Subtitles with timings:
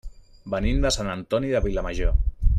[0.53, 2.19] Venim de Sant Antoni de Vilamajor.